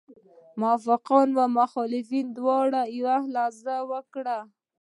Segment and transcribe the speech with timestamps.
[0.59, 1.27] موافقان
[1.57, 2.81] مخالفان دواړه
[3.33, 3.57] لحاظ
[3.91, 4.37] وکړي.